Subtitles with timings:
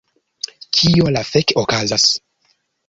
[0.79, 2.11] Kio la fek okazas...?